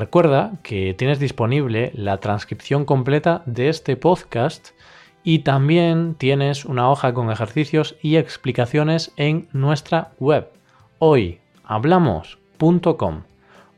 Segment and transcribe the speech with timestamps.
[0.00, 4.70] Recuerda que tienes disponible la transcripción completa de este podcast
[5.22, 10.48] y también tienes una hoja con ejercicios y explicaciones en nuestra web
[11.00, 13.24] hoyhablamos.com.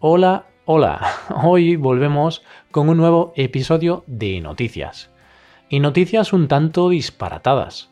[0.00, 1.06] Hola Hola,
[1.44, 5.10] hoy volvemos con un nuevo episodio de noticias.
[5.68, 7.90] Y noticias un tanto disparatadas.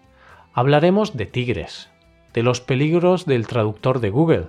[0.55, 1.91] Hablaremos de tigres,
[2.33, 4.47] de los peligros del traductor de Google,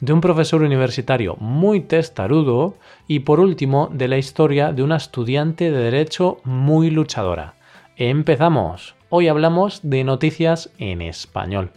[0.00, 2.74] de un profesor universitario muy testarudo
[3.06, 7.54] y por último de la historia de una estudiante de derecho muy luchadora.
[7.96, 8.94] Empezamos.
[9.10, 11.70] Hoy hablamos de noticias en español.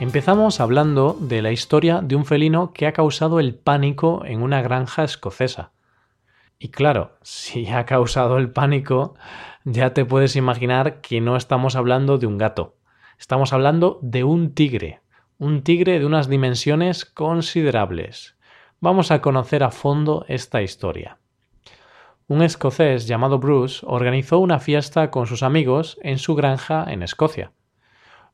[0.00, 4.60] Empezamos hablando de la historia de un felino que ha causado el pánico en una
[4.60, 5.73] granja escocesa.
[6.58, 9.14] Y claro, si ha causado el pánico,
[9.64, 12.76] ya te puedes imaginar que no estamos hablando de un gato.
[13.18, 15.00] Estamos hablando de un tigre.
[15.38, 18.36] Un tigre de unas dimensiones considerables.
[18.80, 21.18] Vamos a conocer a fondo esta historia.
[22.26, 27.52] Un escocés llamado Bruce organizó una fiesta con sus amigos en su granja en Escocia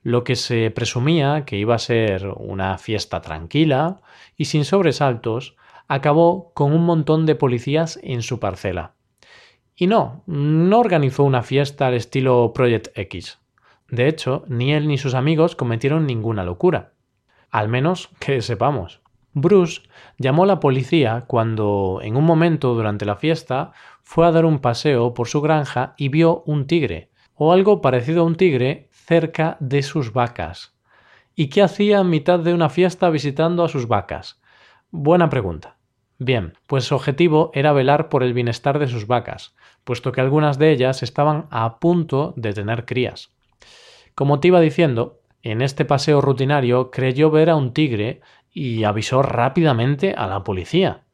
[0.03, 4.01] lo que se presumía que iba a ser una fiesta tranquila
[4.37, 5.57] y sin sobresaltos,
[5.91, 8.95] acabó con un montón de policías en su parcela.
[9.75, 13.41] Y no, no organizó una fiesta al estilo Project X.
[13.89, 16.93] De hecho, ni él ni sus amigos cometieron ninguna locura.
[17.51, 19.01] Al menos que sepamos.
[19.33, 19.83] Bruce
[20.17, 23.73] llamó a la policía cuando, en un momento durante la fiesta,
[24.05, 28.23] fue a dar un paseo por su granja y vio un tigre, o algo parecido
[28.23, 30.73] a un tigre, cerca de sus vacas.
[31.35, 34.41] ¿Y qué hacía en mitad de una fiesta visitando a sus vacas?
[34.93, 35.80] Buena pregunta.
[36.23, 39.55] Bien, pues su objetivo era velar por el bienestar de sus vacas,
[39.85, 43.31] puesto que algunas de ellas estaban a punto de tener crías.
[44.15, 48.21] Como te iba diciendo, en este paseo rutinario creyó ver a un tigre
[48.53, 51.05] y avisó rápidamente a la policía.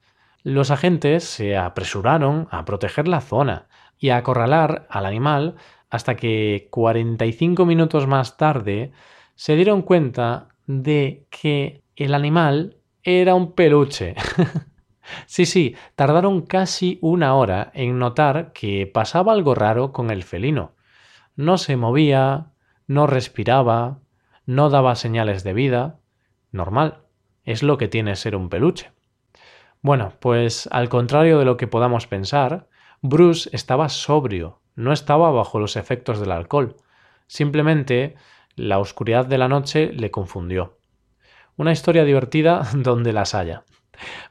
[0.43, 3.69] Los agentes se apresuraron a proteger la zona
[4.01, 5.55] y a acorralar al animal
[5.89, 8.91] hasta que 45 minutos más tarde
[9.37, 14.17] se dieron cuenta de que el animal era un peluche.
[15.27, 20.73] sí, sí, tardaron casi una hora en notar que pasaba algo raro con el felino.
[21.37, 22.53] No se movía,
[22.87, 24.01] no respiraba,
[24.47, 25.99] no daba señales de vida.
[26.53, 27.03] Normal,
[27.45, 28.93] es lo que tiene ser un peluche.
[29.83, 32.69] Bueno, pues al contrario de lo que podamos pensar,
[33.03, 36.77] Bruce estaba sobrio, no estaba bajo los efectos del alcohol.
[37.27, 38.17] Simplemente
[38.57, 40.79] la oscuridad de la noche le confundió.
[41.57, 43.65] Una historia divertida donde las haya.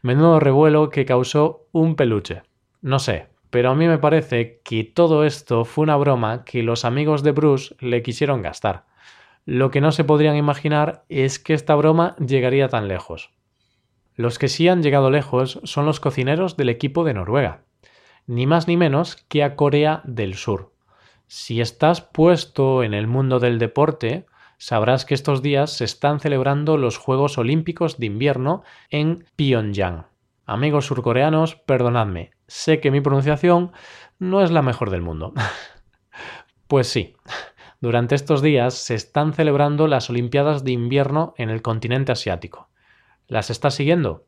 [0.02, 2.44] Menudo revuelo que causó un peluche.
[2.82, 6.86] No sé, pero a mí me parece que todo esto fue una broma que los
[6.86, 8.86] amigos de Bruce le quisieron gastar.
[9.46, 13.32] Lo que no se podrían imaginar es que esta broma llegaría tan lejos.
[14.16, 17.66] Los que sí han llegado lejos son los cocineros del equipo de Noruega
[18.28, 20.74] ni más ni menos que a Corea del Sur.
[21.28, 24.26] Si estás puesto en el mundo del deporte,
[24.58, 30.06] sabrás que estos días se están celebrando los Juegos Olímpicos de Invierno en Pyongyang.
[30.46, 33.72] Amigos surcoreanos, perdonadme, sé que mi pronunciación
[34.20, 35.34] no es la mejor del mundo.
[36.68, 37.16] pues sí,
[37.82, 42.70] durante estos días se están celebrando las Olimpiadas de Invierno en el continente asiático.
[43.28, 44.26] ¿Las estás siguiendo?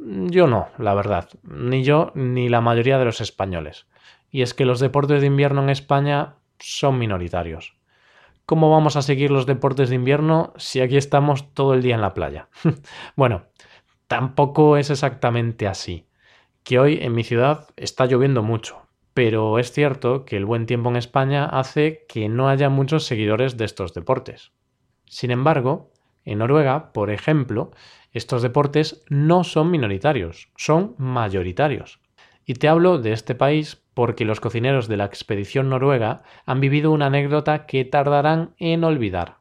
[0.00, 3.86] Yo no, la verdad, ni yo ni la mayoría de los españoles.
[4.30, 7.73] Y es que los deportes de invierno en España son minoritarios.
[8.46, 12.02] ¿Cómo vamos a seguir los deportes de invierno si aquí estamos todo el día en
[12.02, 12.50] la playa?
[13.16, 13.46] bueno,
[14.06, 16.06] tampoco es exactamente así.
[16.62, 18.82] Que hoy en mi ciudad está lloviendo mucho,
[19.14, 23.56] pero es cierto que el buen tiempo en España hace que no haya muchos seguidores
[23.56, 24.52] de estos deportes.
[25.06, 25.90] Sin embargo,
[26.26, 27.70] en Noruega, por ejemplo,
[28.12, 31.98] estos deportes no son minoritarios, son mayoritarios.
[32.46, 36.90] Y te hablo de este país porque los cocineros de la expedición noruega han vivido
[36.90, 39.38] una anécdota que tardarán en olvidar.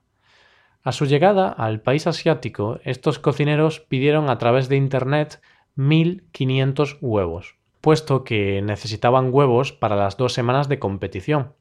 [0.84, 5.42] A su llegada al país asiático, estos cocineros pidieron a través de Internet
[5.78, 11.54] 1.500 huevos, puesto que necesitaban huevos para las dos semanas de competición.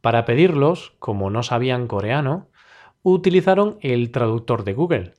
[0.00, 2.48] Para pedirlos, como no sabían coreano,
[3.02, 5.14] utilizaron el traductor de Google.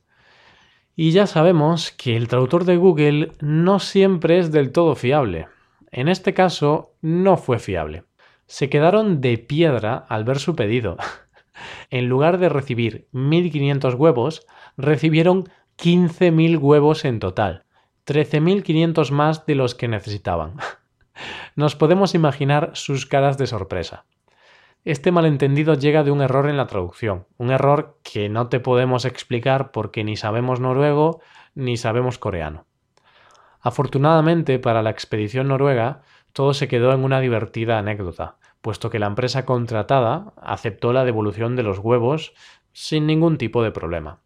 [0.96, 5.46] Y ya sabemos que el traductor de Google no siempre es del todo fiable.
[5.92, 8.04] En este caso, no fue fiable.
[8.46, 10.96] Se quedaron de piedra al ver su pedido.
[11.90, 14.46] en lugar de recibir 1.500 huevos,
[14.78, 15.44] recibieron
[15.76, 17.66] 15.000 huevos en total,
[18.06, 20.56] 13.500 más de los que necesitaban.
[21.56, 24.06] Nos podemos imaginar sus caras de sorpresa.
[24.84, 29.04] Este malentendido llega de un error en la traducción, un error que no te podemos
[29.04, 31.20] explicar porque ni sabemos noruego
[31.54, 32.66] ni sabemos coreano.
[33.62, 39.06] Afortunadamente para la expedición noruega, todo se quedó en una divertida anécdota, puesto que la
[39.06, 42.34] empresa contratada aceptó la devolución de los huevos
[42.72, 44.18] sin ningún tipo de problema.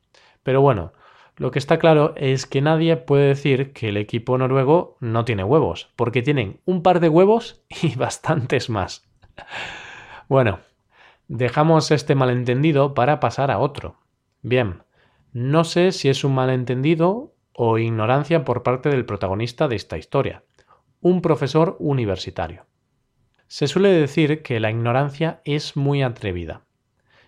[0.43, 0.93] Pero bueno,
[1.37, 5.45] lo que está claro es que nadie puede decir que el equipo noruego no tiene
[5.45, 9.07] huevos, porque tienen un par de huevos y bastantes más.
[10.29, 10.61] Bueno,
[11.29, 13.97] dejamos este malentendido para pasar a otro.
[14.41, 14.83] Bien,
[15.33, 20.45] no sé si es un malentendido o ignorancia por parte del protagonista de esta historia,
[21.01, 22.67] un profesor universitario.
[23.49, 26.63] Se suele decir que la ignorancia es muy atrevida,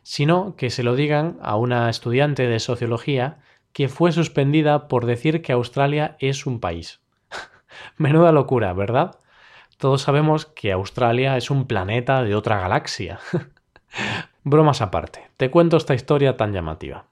[0.03, 3.39] sino que se lo digan a una estudiante de sociología
[3.73, 7.01] que fue suspendida por decir que Australia es un país.
[7.97, 9.19] Menuda locura, ¿verdad?
[9.79, 13.21] Todos sabemos que Australia es un planeta de otra galaxia.
[14.45, 17.07] Bromas aparte, te cuento esta historia tan llamativa.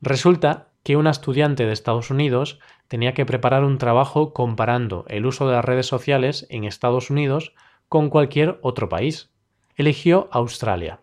[0.00, 5.46] Resulta que una estudiante de Estados Unidos tenía que preparar un trabajo comparando el uso
[5.46, 7.52] de las redes sociales en Estados Unidos
[7.90, 9.30] con cualquier otro país.
[9.76, 11.00] Eligió Australia.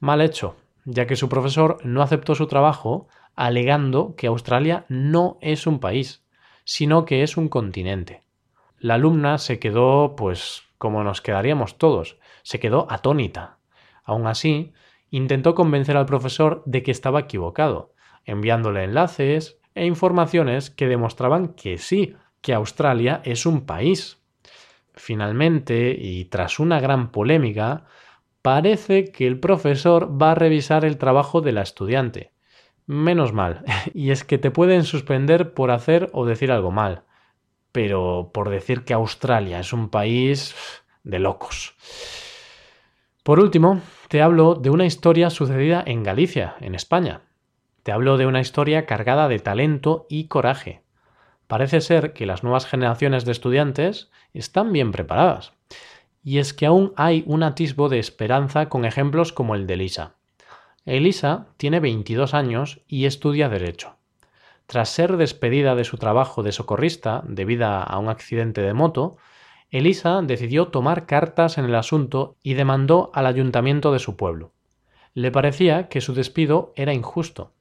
[0.00, 5.66] Mal hecho, ya que su profesor no aceptó su trabajo alegando que Australia no es
[5.66, 6.24] un país,
[6.64, 8.22] sino que es un continente.
[8.78, 13.58] La alumna se quedó, pues, como nos quedaríamos todos, se quedó atónita.
[14.02, 14.72] Aún así,
[15.10, 17.92] intentó convencer al profesor de que estaba equivocado,
[18.24, 24.18] enviándole enlaces e informaciones que demostraban que sí, que Australia es un país.
[24.94, 27.84] Finalmente, y tras una gran polémica,
[28.42, 32.32] parece que el profesor va a revisar el trabajo de la estudiante.
[32.86, 33.64] Menos mal,
[33.94, 37.04] y es que te pueden suspender por hacer o decir algo mal
[37.72, 40.54] pero por decir que Australia es un país
[41.02, 41.74] de locos.
[43.24, 47.22] Por último, te hablo de una historia sucedida en Galicia, en España.
[47.82, 50.82] Te hablo de una historia cargada de talento y coraje.
[51.48, 55.52] Parece ser que las nuevas generaciones de estudiantes están bien preparadas.
[56.22, 60.14] Y es que aún hay un atisbo de esperanza con ejemplos como el de Elisa.
[60.84, 63.96] Elisa tiene 22 años y estudia Derecho.
[64.66, 69.16] Tras ser despedida de su trabajo de socorrista debido a un accidente de moto,
[69.70, 74.52] Elisa decidió tomar cartas en el asunto y demandó al ayuntamiento de su pueblo.
[75.14, 77.52] Le parecía que su despido era injusto.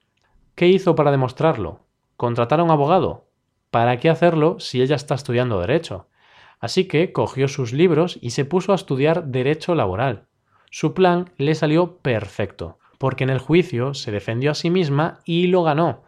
[0.56, 1.80] ¿Qué hizo para demostrarlo?
[2.18, 3.26] ¿Contratar a un abogado?
[3.70, 6.08] ¿Para qué hacerlo si ella está estudiando derecho?
[6.60, 10.28] Así que cogió sus libros y se puso a estudiar derecho laboral.
[10.70, 15.48] Su plan le salió perfecto, porque en el juicio se defendió a sí misma y
[15.48, 16.04] lo ganó,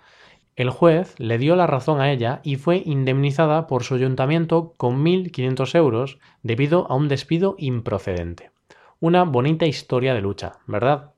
[0.56, 5.04] el juez le dio la razón a ella y fue indemnizada por su ayuntamiento con
[5.04, 8.52] 1.500 euros debido a un despido improcedente.
[9.00, 11.14] Una bonita historia de lucha, ¿verdad?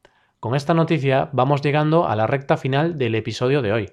[0.45, 3.89] Con esta noticia vamos llegando a la recta final del episodio de hoy.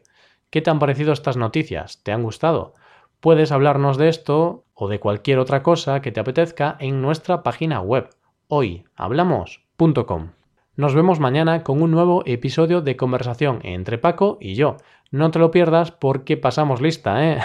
[0.51, 2.03] ¿Qué te han parecido estas noticias?
[2.03, 2.75] ¿Te han gustado?
[3.21, 7.81] Puedes hablarnos de esto o de cualquier otra cosa que te apetezca en nuestra página
[7.81, 8.11] web
[8.49, 10.33] hoyhablamos.com.
[10.77, 14.77] Nos vemos mañana con un nuevo episodio de conversación entre Paco y yo.
[15.11, 17.39] No te lo pierdas porque pasamos lista, ¿eh?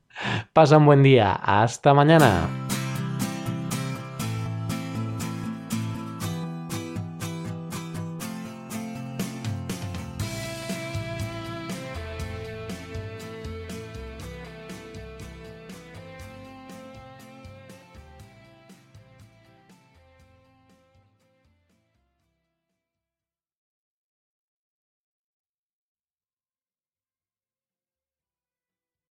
[0.54, 1.34] Pasa un buen día.
[1.34, 2.48] Hasta mañana.